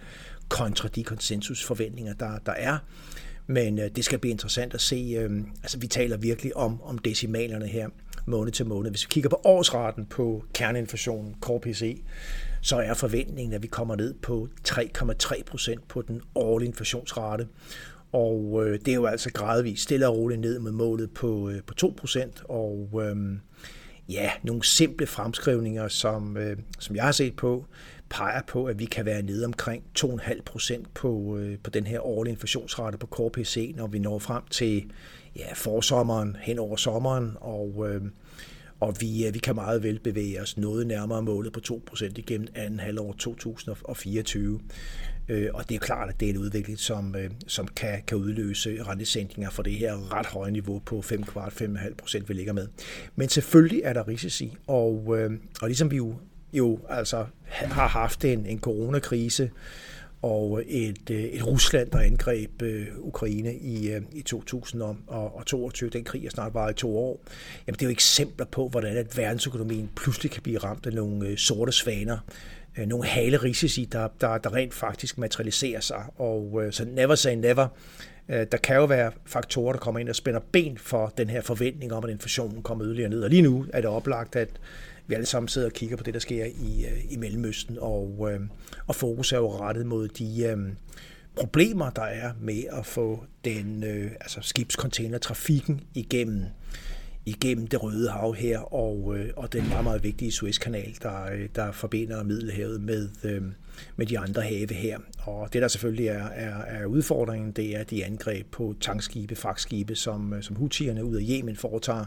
kontra 0.49 0.89
de 0.89 1.05
konsensusforventninger, 1.05 2.15
der, 2.15 2.39
der 2.47 2.53
er. 2.53 2.79
Men 3.47 3.79
øh, 3.79 3.91
det 3.97 4.05
skal 4.05 4.19
blive 4.19 4.31
interessant 4.31 4.75
at 4.75 4.81
se. 4.81 5.15
Øh, 5.19 5.41
altså, 5.63 5.79
vi 5.79 5.87
taler 5.87 6.17
virkelig 6.17 6.57
om, 6.57 6.83
om 6.83 6.99
decimalerne 6.99 7.67
her 7.67 7.89
måned 8.27 8.53
til 8.53 8.67
måned. 8.67 8.91
Hvis 8.91 9.05
vi 9.05 9.09
kigger 9.11 9.31
på 9.31 9.41
årsraten 9.45 10.07
på 10.07 10.45
kerneinflationen, 10.55 11.35
core 11.41 11.61
PCE, 11.61 11.97
så 12.63 12.77
er 12.77 12.95
forventningen, 12.95 13.55
at 13.55 13.63
vi 13.63 13.67
kommer 13.67 13.97
ned 13.97 14.15
på 14.15 14.49
3,3 14.69 15.43
procent 15.45 15.89
på 15.89 16.03
den 16.03 16.21
årlige 16.35 16.69
inflationsrate. 16.69 17.49
Og 18.13 18.63
øh, 18.67 18.81
det 18.81 18.89
er 18.89 18.95
jo 18.95 19.07
altså 19.07 19.33
gradvist 19.33 19.83
stille 19.83 20.09
og 20.09 20.17
roligt 20.17 20.41
ned 20.41 20.59
med 20.59 20.73
målet 20.73 21.11
på, 21.11 21.51
øh, 21.51 21.63
på 21.67 21.75
2 21.75 21.95
procent. 21.97 22.43
Og 22.49 23.03
øh, 23.03 23.17
ja, 24.09 24.31
nogle 24.43 24.65
simple 24.65 25.07
fremskrivninger, 25.07 25.89
som, 25.89 26.37
øh, 26.37 26.57
som 26.79 26.97
jeg 26.97 27.05
har 27.05 27.13
set 27.13 27.37
på, 27.37 27.67
peger 28.13 28.43
på, 28.43 28.65
at 28.65 28.79
vi 28.79 28.85
kan 28.85 29.05
være 29.05 29.23
nede 29.23 29.45
omkring 29.45 29.85
2,5 29.99 30.43
procent 30.43 30.95
på, 30.95 31.39
øh, 31.39 31.59
på 31.63 31.71
den 31.71 31.87
her 31.87 32.01
årlige 32.07 32.33
inflationsrate 32.33 32.99
på 32.99 33.07
Core 33.07 33.73
når 33.77 33.87
vi 33.87 33.99
når 33.99 34.19
frem 34.19 34.43
til 34.51 34.91
ja, 35.37 35.53
forsommeren, 35.55 36.37
hen 36.41 36.59
over 36.59 36.77
sommeren, 36.77 37.37
og, 37.41 37.89
øh, 37.89 38.03
og 38.81 38.97
vi, 39.01 39.27
øh, 39.27 39.35
vi 39.35 39.39
kan 39.39 39.55
meget 39.55 39.83
vel 39.83 39.99
bevæge 39.99 40.41
os 40.41 40.57
noget 40.57 40.87
nærmere 40.87 41.23
målet 41.23 41.53
på 41.53 41.61
2% 41.61 42.19
igennem 42.19 42.49
anden 42.55 42.81
halvår 42.81 43.13
2024. 43.13 44.61
Øh, 45.29 45.51
og 45.55 45.69
det 45.69 45.75
er 45.75 45.79
klart, 45.79 46.09
at 46.09 46.21
det 46.21 46.27
er 46.27 46.33
en 46.33 46.39
udvikling, 46.39 46.79
som, 46.79 47.17
øh, 47.17 47.31
som 47.47 47.67
kan, 47.67 48.03
kan 48.07 48.17
udløse 48.17 48.83
rentesænkninger 48.83 49.51
for 49.51 49.63
det 49.63 49.73
her 49.73 50.13
ret 50.13 50.27
høje 50.27 50.51
niveau 50.51 50.79
på 50.79 51.03
5 51.03 51.23
kvart, 51.23 51.53
5,5 51.53 51.95
procent, 51.95 52.29
vi 52.29 52.35
ligger 52.35 52.53
med. 52.53 52.69
Men 53.17 53.29
selvfølgelig 53.29 53.81
er 53.85 53.93
der 53.93 54.09
risici, 54.09 54.57
og, 54.67 55.19
øh, 55.19 55.31
og 55.63 55.69
ligesom 55.69 55.91
vi 55.91 55.97
jo, 55.97 56.15
jo 56.53 56.79
altså 56.89 57.27
har 57.55 57.89
haft 57.89 58.25
en, 58.25 58.47
en 58.47 58.61
coronakrise, 58.61 59.51
og 60.23 60.63
et, 60.67 61.11
øh, 61.11 61.23
et 61.23 61.47
Rusland, 61.47 61.91
der 61.91 61.99
angreb 61.99 62.63
øh, 62.63 62.87
Ukraine 62.99 63.55
i, 63.55 63.93
øh, 63.93 64.03
i 64.13 64.23
2022. 64.23 65.91
Den 65.91 66.05
krig 66.05 66.27
er 66.27 66.31
snart 66.31 66.55
varet 66.55 66.73
i 66.73 66.75
to 66.75 66.99
år. 66.99 67.21
Jamen, 67.67 67.75
det 67.75 67.83
er 67.83 67.87
jo 67.87 67.91
eksempler 67.91 68.47
på, 68.47 68.69
hvordan 68.69 68.97
at 68.97 69.19
verdensøkonomien 69.19 69.91
pludselig 69.97 70.31
kan 70.31 70.43
blive 70.43 70.59
ramt 70.59 70.87
af 70.87 70.93
nogle 70.93 71.39
sorte 71.39 71.73
svaner, 71.73 72.19
øh, 72.79 72.87
nogle 72.87 73.07
hale 73.07 73.37
risici, 73.37 73.85
der, 73.93 74.09
der, 74.21 74.39
der 74.39 74.55
rent 74.55 74.75
faktisk 74.75 75.19
materialiserer 75.19 75.81
sig. 75.81 76.05
Og 76.17 76.61
øh, 76.65 76.73
så 76.73 76.85
never 76.85 77.15
say 77.15 77.35
never. 77.35 77.69
Øh, 78.29 78.47
der 78.53 78.59
kan 78.59 78.77
jo 78.77 78.85
være 78.85 79.13
faktorer, 79.27 79.73
der 79.73 79.81
kommer 79.81 80.01
ind 80.01 80.09
og 80.09 80.17
spænder 80.17 80.41
ben 80.53 80.79
for 80.79 81.13
den 81.19 81.31
her 81.31 81.41
forventning 81.41 81.93
om, 81.93 82.05
at 82.05 82.11
inflationen 82.11 82.63
kommer 82.63 82.85
yderligere 82.87 83.11
ned. 83.11 83.23
Og 83.23 83.31
lige 83.31 83.43
nu 83.43 83.67
er 83.73 83.81
det 83.81 83.91
oplagt, 83.91 84.37
at 84.37 84.49
vi 85.13 85.15
alle 85.15 85.27
sammen 85.27 85.49
sidder 85.49 85.69
og 85.69 85.73
kigger 85.73 85.97
på 85.97 86.03
det, 86.03 86.15
der 86.15 86.21
sker 86.21 86.45
i, 86.45 86.85
øh, 86.85 87.13
i 87.13 87.17
Mellemøsten, 87.17 87.79
og, 87.81 88.29
øh, 88.33 88.41
og 88.87 88.95
fokus 88.95 89.33
er 89.33 89.37
jo 89.37 89.57
rettet 89.61 89.87
mod 89.87 90.09
de 90.09 90.43
øh, 90.43 90.59
problemer, 91.37 91.91
der 91.91 92.03
er 92.03 92.33
med 92.41 92.65
at 92.73 92.87
få 92.87 93.25
den 93.45 93.85
øh, 93.85 94.11
altså 94.21 94.41
skibscontainertrafikken 94.43 95.81
igennem 95.95 96.45
igennem 97.27 97.67
det 97.67 97.83
Røde 97.83 98.11
Hav 98.11 98.35
her, 98.35 98.59
og, 98.75 99.19
øh, 99.19 99.31
og 99.37 99.53
den 99.53 99.69
meget, 99.69 99.85
meget 99.85 100.05
vigtige 100.05 100.33
Suezkanal, 100.33 100.97
der, 101.03 101.25
øh, 101.33 101.49
der 101.55 101.73
forbinder 101.73 102.23
Middelhavet 102.23 102.81
med, 102.81 103.09
øh, 103.25 103.43
med 103.97 104.07
de 104.07 104.19
andre 104.19 104.43
have 104.43 104.75
her. 104.75 104.99
Og 105.19 105.53
det, 105.53 105.63
der 105.63 105.69
selvfølgelig 105.69 106.09
er, 106.09 106.27
er, 106.27 106.63
er 106.63 106.87
udfordringen, 106.87 107.53
det 107.53 107.77
er 107.77 107.85
de 107.85 108.05
angreb 108.05 108.47
på 108.51 108.75
tankskibe, 108.81 109.37
fragtskibe, 109.37 109.95
som, 109.95 110.33
øh, 110.33 110.43
som 110.43 110.57
hutierne 110.57 111.05
ud 111.05 111.17
af 111.17 111.23
Yemen 111.29 111.57
foretager. 111.57 112.05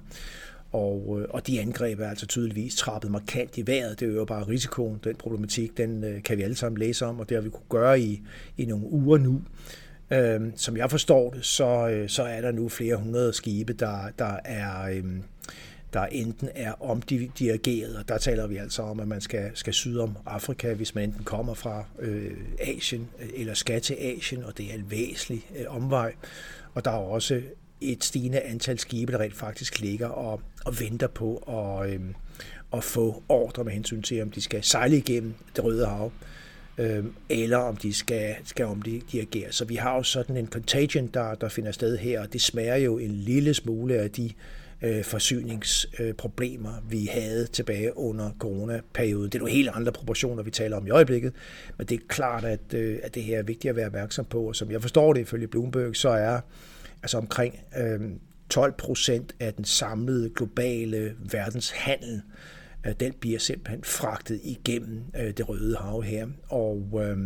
Og, 0.76 1.20
øh, 1.22 1.28
og 1.30 1.48
de 1.48 1.60
angreb 1.62 2.00
er 2.00 2.10
altså 2.10 2.26
tydeligvis 2.26 2.76
trappet 2.76 3.12
markant 3.12 3.58
i 3.58 3.68
vejret. 3.68 4.00
Det 4.00 4.06
øger 4.06 4.26
bare 4.26 4.48
risikoen. 4.48 5.00
Den 5.04 5.16
problematik, 5.16 5.78
den 5.78 6.04
øh, 6.04 6.24
kan 6.24 6.38
vi 6.38 6.44
alle 6.44 6.56
sammen 6.56 6.78
læse 6.78 7.06
om, 7.06 7.20
og 7.20 7.30
det 7.30 7.36
har 7.36 7.42
vi 7.42 7.50
kunne 7.50 7.70
gøre 7.70 8.00
i, 8.00 8.22
i 8.58 8.66
nogle 8.66 8.86
uger 8.92 9.18
nu. 9.18 9.42
Øhm, 10.12 10.54
som 10.56 10.78
jeg 10.78 10.92
forstår 10.92 11.32
det, 11.32 11.46
så, 11.46 11.88
øh, 11.90 12.10
så 12.10 12.24
er 12.24 12.42
der 12.42 12.52
nu 12.52 12.70
flere 12.70 12.96
hundrede 12.96 13.34
skibe, 13.34 13.74
der, 13.74 13.98
der 14.20 14.40
er... 14.46 14.90
Øhm, 14.92 15.24
der 15.94 16.06
enten 16.06 16.50
er 16.56 16.84
omdirigeret, 16.84 17.96
og 17.96 18.08
der 18.08 18.18
taler 18.18 18.48
vi 18.48 18.58
altså 18.58 18.82
om, 18.82 19.00
at 19.00 19.08
man 19.08 19.22
skal, 19.22 19.52
skal 19.54 19.74
syd 19.74 19.98
om 19.98 20.18
Afrika, 20.26 20.74
hvis 20.74 20.96
man 20.96 21.04
enten 21.04 21.24
kommer 21.24 21.54
fra 21.54 21.86
øh, 22.00 22.32
Asien 22.60 23.10
eller 23.36 23.54
skal 23.54 23.82
til 23.82 23.94
Asien, 24.00 24.44
og 24.44 24.58
det 24.58 24.70
er 24.70 24.74
en 24.74 24.92
væsentlig 24.92 25.48
øh, 25.60 25.66
omvej. 25.76 26.14
Og 26.74 26.86
der 26.86 26.92
er 26.92 26.96
også 26.96 27.42
et 27.82 28.04
stigende 28.04 28.42
antal 28.42 28.80
skibe, 28.80 29.12
der 29.12 29.20
rent 29.20 29.36
faktisk 29.36 29.80
ligger 29.80 30.08
og, 30.08 30.42
og 30.66 30.80
venter 30.80 31.08
på 31.08 31.38
at, 31.38 31.90
øh, 31.90 32.00
at 32.74 32.84
få 32.84 33.24
ordre 33.30 33.64
med 33.64 33.72
hensyn 33.74 34.02
til, 34.02 34.22
om 34.22 34.32
de 34.32 34.42
skal 34.42 34.64
sejle 34.64 34.98
igennem 34.98 35.34
det 35.56 35.64
Røde 35.64 35.86
Hav 35.86 36.12
øh, 36.78 37.06
eller 37.30 37.58
om 37.58 37.76
de 37.76 37.94
skal, 37.94 38.36
skal 38.44 38.66
omdirigere. 38.66 39.52
Så 39.52 39.66
vi 39.66 39.76
har 39.76 39.96
jo 39.96 40.04
sådan 40.04 40.38
en 40.38 40.48
contagion, 40.48 41.08
der, 41.08 41.36
der 41.36 41.50
finder 41.50 41.72
sted 41.72 41.98
her, 41.98 42.22
og 42.22 42.34
det 42.34 42.42
smager 42.42 42.76
jo 42.76 42.98
en 42.98 43.12
lille 43.12 43.54
smule 43.54 43.96
af 43.96 44.12
de 44.12 44.32
øh, 44.82 45.04
forsyningsproblemer, 45.04 46.76
øh, 46.76 46.92
vi 46.92 47.06
havde 47.06 47.48
tilbage 47.48 47.98
under 47.98 48.32
coronaperioden. 48.40 49.30
Det 49.30 49.36
er 49.36 49.40
nogle 49.40 49.54
helt 49.54 49.70
andre 49.74 49.92
proportioner, 49.92 50.44
vi 50.44 50.52
taler 50.52 50.78
om 50.78 50.88
i 50.88 50.90
øjeblikket, 50.90 51.34
men 51.78 51.88
det 51.88 51.96
er 51.96 52.06
klart, 52.08 52.46
at, 52.46 52.74
øh, 52.74 53.00
at 53.04 53.16
det 53.16 53.24
her 53.24 53.40
er 53.40 53.44
vigtigt 53.44 53.70
at 53.70 53.76
være 53.76 53.88
opmærksom 53.88 54.26
på, 54.26 54.42
og 54.42 54.56
som 54.56 54.72
jeg 54.72 54.82
forstår 54.82 55.14
det 55.14 55.22
ifølge 55.22 55.48
Bloomberg, 55.48 55.96
så 55.96 56.10
er 56.10 56.40
altså 57.06 57.18
omkring 57.18 57.60
øh, 57.78 58.00
12 58.50 58.74
procent 58.78 59.36
af 59.40 59.54
den 59.54 59.66
samlede 59.66 60.30
globale 60.30 61.16
verdenshandel 61.32 62.22
Øh, 62.86 62.94
den 63.00 63.14
bliver 63.14 63.40
simpelthen 63.40 63.84
fragtet 63.84 64.40
igennem 64.44 65.04
øh, 65.20 65.32
det 65.38 65.50
røde 65.50 65.76
hav 65.76 66.02
her. 66.02 66.28
Og 66.50 67.02
øh, 67.04 67.18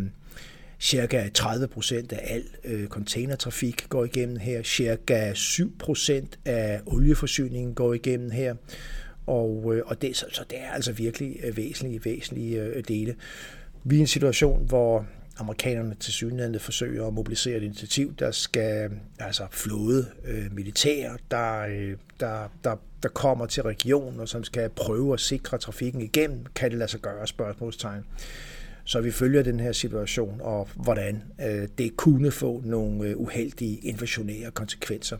cirka 0.79 1.29
30 1.33 1.67
procent 1.67 2.11
af 2.11 2.33
al 2.33 2.43
øh, 2.63 2.87
containertrafik 2.87 3.89
går 3.89 4.05
igennem 4.05 4.37
her. 4.37 4.63
Cirka 4.63 5.33
7 5.33 5.77
procent 5.77 6.39
af 6.45 6.81
olieforsyningen 6.85 7.73
går 7.73 7.93
igennem 7.93 8.31
her. 8.31 8.55
Og, 9.27 9.75
øh, 9.75 9.83
og 9.85 10.01
det, 10.01 10.15
så, 10.15 10.25
altså, 10.25 10.41
så 10.41 10.45
det 10.49 10.59
er 10.59 10.71
altså 10.71 10.91
virkelig 10.91 11.37
øh, 11.43 11.57
væsentlige, 11.57 12.05
væsentlige 12.05 12.61
øh, 12.61 12.83
dele. 12.87 13.15
Vi 13.83 13.95
er 13.95 13.99
i 13.99 14.01
en 14.01 14.07
situation, 14.07 14.65
hvor 14.67 15.05
amerikanerne 15.39 15.95
til 15.95 16.13
synligheden 16.13 16.59
forsøger 16.59 17.07
at 17.07 17.13
mobilisere 17.13 17.57
et 17.57 17.63
initiativ, 17.63 18.15
der 18.15 18.31
skal 18.31 18.89
altså 19.19 19.47
flåde 19.51 20.05
øh, 20.25 20.53
militær, 20.53 21.11
der, 21.31 21.59
øh, 21.59 21.97
der, 22.19 22.51
der, 22.63 22.75
der 23.03 23.09
kommer 23.09 23.45
til 23.45 23.63
regionen, 23.63 24.19
og 24.19 24.29
som 24.29 24.43
skal 24.43 24.69
prøve 24.69 25.13
at 25.13 25.19
sikre 25.19 25.57
trafikken 25.57 26.01
igennem. 26.01 26.45
Kan 26.55 26.69
det 26.69 26.77
lade 26.77 26.91
sig 26.91 26.99
gøre? 26.99 27.27
Spørgsmålstegn. 27.27 28.03
Så 28.83 29.01
vi 29.01 29.11
følger 29.11 29.43
den 29.43 29.59
her 29.59 29.71
situation, 29.71 30.41
og 30.41 30.67
hvordan 30.75 31.23
øh, 31.41 31.67
det 31.77 31.97
kunne 31.97 32.31
få 32.31 32.61
nogle 32.65 33.07
øh, 33.07 33.17
uheldige 33.17 33.77
inflationære 33.77 34.51
konsekvenser. 34.51 35.17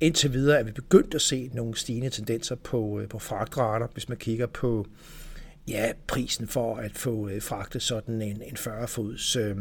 Indtil 0.00 0.32
videre 0.32 0.58
er 0.58 0.62
vi 0.62 0.72
begyndt 0.72 1.14
at 1.14 1.20
se 1.20 1.50
nogle 1.54 1.76
stigende 1.76 2.10
tendenser 2.10 2.54
på, 2.54 3.00
øh, 3.00 3.08
på 3.08 3.18
fragtrater, 3.18 3.86
hvis 3.92 4.08
man 4.08 4.18
kigger 4.18 4.46
på 4.46 4.86
ja, 5.68 5.92
prisen 6.06 6.48
for 6.48 6.76
at 6.76 6.92
få 6.94 7.28
øh, 7.28 7.42
fragtet 7.42 7.82
sådan 7.82 8.22
en, 8.22 8.42
en 8.42 8.56
40-fods 8.56 9.36
øh, 9.36 9.56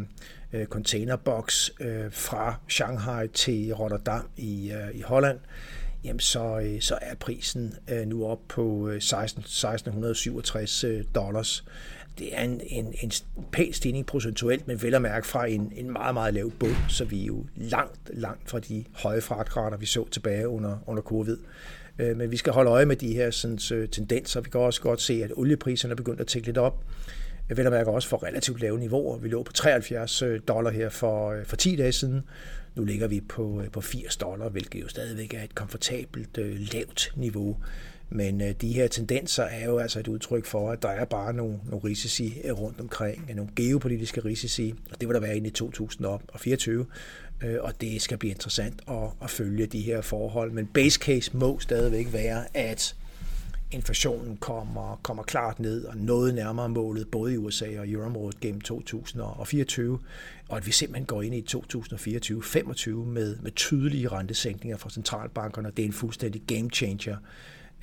øh, 0.53 0.65
containerboks 0.65 1.72
øh, 1.79 2.12
fra 2.12 2.55
Shanghai 2.69 3.27
til 3.27 3.74
Rotterdam 3.74 4.29
i, 4.38 4.72
øh, 4.72 4.95
i 4.95 5.01
Holland, 5.01 5.39
jamen 6.03 6.19
så, 6.19 6.60
øh, 6.60 6.81
så 6.81 6.98
er 7.01 7.15
prisen 7.15 7.74
øh, 7.88 8.07
nu 8.07 8.25
op 8.25 8.39
på 8.48 8.89
øh, 8.89 9.01
16, 9.01 9.39
1667 9.39 10.83
øh, 10.83 11.03
dollars. 11.15 11.65
Det 12.19 12.38
er 12.38 12.41
en, 12.41 12.62
en, 12.65 12.93
en 13.03 13.12
pæn 13.51 13.74
stigning 13.74 14.05
procentuelt, 14.05 14.67
men 14.67 14.81
vel 14.81 14.95
at 14.95 15.01
mærke 15.01 15.27
fra 15.27 15.45
en, 15.45 15.74
en 15.75 15.91
meget, 15.91 16.13
meget 16.13 16.33
lav 16.33 16.51
bund, 16.51 16.75
så 16.89 17.05
vi 17.05 17.22
er 17.22 17.25
jo 17.25 17.45
langt, 17.55 18.00
langt 18.13 18.50
fra 18.50 18.60
de 18.60 18.83
høje 18.93 19.22
fragtrater, 19.22 19.77
vi 19.77 19.86
så 19.86 20.07
tilbage 20.10 20.48
under, 20.48 20.77
under 20.88 21.03
covid. 21.03 21.38
Øh, 22.00 22.17
men 22.17 22.31
vi 22.31 22.38
skal 22.38 22.53
holde 22.53 22.71
øje 22.71 22.85
med 22.85 22.95
de 22.95 23.13
her 23.13 23.31
sådan, 23.31 23.88
tendenser. 23.88 24.41
Vi 24.41 24.50
kan 24.50 24.62
også 24.62 24.81
godt 24.81 25.01
se, 25.01 25.23
at 25.23 25.31
oliepriserne 25.35 25.91
er 25.91 25.95
begyndt 25.95 26.21
at 26.21 26.27
tække 26.27 26.47
lidt 26.47 26.57
op. 26.57 26.83
Jeg 27.50 27.57
vil 27.57 27.71
mærke 27.71 27.89
også 27.89 28.09
for 28.09 28.23
relativt 28.23 28.62
lave 28.62 28.79
niveauer. 28.79 29.17
Vi 29.17 29.29
lå 29.29 29.43
på 29.43 29.53
73 29.53 30.21
øh, 30.21 30.41
dollar 30.47 30.71
her 30.71 30.89
for, 30.89 31.31
øh, 31.31 31.45
for 31.45 31.55
10 31.55 31.75
dage 31.75 31.91
siden. 31.91 32.21
Nu 32.75 32.83
ligger 32.83 33.07
vi 33.07 33.21
på, 33.21 33.63
på 33.71 33.81
80 33.81 34.17
dollar, 34.17 34.50
hvilket 34.50 34.81
jo 34.81 34.88
stadigvæk 34.88 35.33
er 35.33 35.43
et 35.43 35.55
komfortabelt 35.55 36.38
lavt 36.73 37.13
niveau. 37.15 37.57
Men 38.09 38.53
de 38.62 38.73
her 38.73 38.88
tendenser 38.88 39.43
er 39.43 39.65
jo 39.65 39.77
altså 39.77 40.00
et 40.00 40.07
udtryk 40.07 40.45
for, 40.45 40.71
at 40.71 40.81
der 40.81 40.89
er 40.89 41.05
bare 41.05 41.33
nogle, 41.33 41.59
nogle 41.65 41.83
risici 41.83 42.41
rundt 42.51 42.79
omkring, 42.79 43.35
nogle 43.35 43.51
geopolitiske 43.55 44.21
risici, 44.21 44.73
og 44.91 45.00
det 45.01 45.07
vil 45.07 45.15
der 45.15 45.21
være 45.21 45.38
ind 45.38 45.47
i 45.47 45.50
2024, 45.50 46.85
øh, 47.43 47.57
og 47.62 47.81
det 47.81 48.01
skal 48.01 48.17
blive 48.17 48.31
interessant 48.31 48.81
at, 48.88 49.09
at 49.21 49.29
følge 49.29 49.65
de 49.65 49.81
her 49.81 50.01
forhold. 50.01 50.51
Men 50.51 50.67
base 50.67 51.00
case 51.00 51.38
må 51.38 51.59
stadigvæk 51.59 52.13
være, 52.13 52.57
at 52.57 52.95
inflationen 53.71 54.38
kommer, 54.38 55.00
kommer 55.03 55.23
klart 55.23 55.59
ned 55.59 55.85
og 55.85 55.97
noget 55.97 56.35
nærmere 56.35 56.69
målet, 56.69 57.07
både 57.12 57.33
i 57.33 57.38
USA 57.38 57.79
og 57.79 57.89
euroområdet 57.89 58.39
gennem 58.39 58.62
2024, 58.62 60.00
og 60.50 60.57
at 60.57 60.65
vi 60.65 60.71
simpelthen 60.71 61.05
går 61.05 61.21
ind 61.21 61.35
i 61.35 61.45
2024-25 61.55 62.89
med, 62.89 63.38
med 63.38 63.51
tydelige 63.51 64.07
rentesænkninger 64.07 64.77
fra 64.77 64.89
centralbankerne. 64.89 65.71
Det 65.77 65.83
er 65.83 65.88
en 65.88 65.93
fuldstændig 65.93 66.41
game 66.47 66.69
changer 66.69 67.17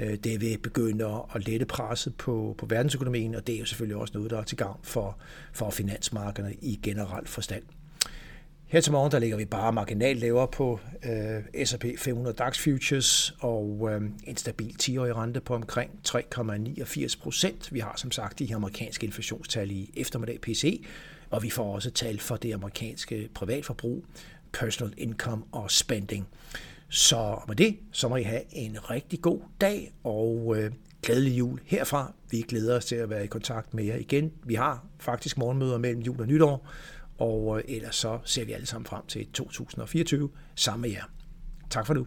Øh, 0.01 0.17
det 0.25 0.41
vil 0.41 0.59
begynde 0.59 1.25
at 1.35 1.47
lette 1.47 1.67
presset 1.67 2.15
på, 2.15 2.55
på 2.59 2.67
verdensøkonomien, 2.67 3.35
og 3.35 3.47
det 3.47 3.55
er 3.55 3.59
jo 3.59 3.65
selvfølgelig 3.65 3.97
også 3.97 4.15
noget, 4.15 4.31
der 4.31 4.39
er 4.39 4.43
til 4.43 4.57
gavn 4.57 4.81
for, 4.83 5.19
for 5.53 5.71
finansmarkederne 5.71 6.55
i 6.63 6.81
generelt 6.83 7.29
forstand. 7.29 7.63
Her 8.71 8.81
til 8.81 8.93
morgen 8.93 9.13
der 9.13 9.19
ligger 9.19 9.37
vi 9.37 9.45
bare 9.45 9.73
marginalt 9.73 10.21
lavere 10.21 10.49
på 10.49 10.81
øh, 11.05 11.67
S&P 11.67 11.85
500 11.99 12.37
DAX 12.37 12.59
Futures 12.59 13.35
og 13.41 13.89
øh, 13.93 14.03
en 14.25 14.37
stabil 14.37 14.77
10-årig 14.83 15.17
rente 15.17 15.41
på 15.41 15.55
omkring 15.55 15.91
3,89 16.09 17.23
procent. 17.23 17.73
Vi 17.73 17.79
har 17.79 17.95
som 17.97 18.11
sagt 18.11 18.39
de 18.39 18.47
her 18.47 18.57
amerikanske 18.57 19.07
inflationstal 19.07 19.71
i 19.71 19.91
eftermiddag 19.97 20.41
PC, 20.41 20.85
og 21.31 21.43
vi 21.43 21.51
får 21.51 21.75
også 21.75 21.91
tal 21.91 22.21
for 22.21 22.37
det 22.37 22.53
amerikanske 22.53 23.29
privatforbrug, 23.35 24.05
personal 24.53 24.95
income 24.97 25.43
og 25.53 25.71
spending. 25.71 26.29
Så 26.89 27.41
med 27.49 27.57
det, 27.57 27.77
så 27.93 28.09
må 28.09 28.17
I 28.17 28.23
have 28.23 28.43
en 28.53 28.91
rigtig 28.91 29.21
god 29.21 29.41
dag 29.61 29.93
og 30.05 30.57
øh, 30.57 30.73
glædelig 31.03 31.39
jul 31.39 31.61
herfra. 31.65 32.13
Vi 32.31 32.41
glæder 32.49 32.77
os 32.77 32.85
til 32.85 32.97
at 32.97 33.11
være 33.11 33.25
i 33.25 33.27
kontakt 33.27 33.75
med 33.75 33.85
jer 33.85 33.97
igen. 33.97 34.33
Vi 34.45 34.55
har 34.55 34.85
faktisk 34.99 35.39
morgenmøder 35.39 35.79
mellem 35.79 36.03
jul 36.03 36.21
og 36.21 36.27
nytår, 36.27 36.67
og 37.21 37.59
øh, 37.59 37.65
ellers 37.77 37.97
så 37.97 38.19
ser 38.25 38.45
vi 38.45 38.53
alle 38.53 38.67
sammen 38.67 38.87
frem 38.87 39.07
til 39.07 39.27
2024 39.33 40.31
sammen 40.55 40.83
med 40.83 40.91
jer. 40.91 41.05
Tak 41.71 41.87
for 41.87 41.95
nu. 41.95 42.07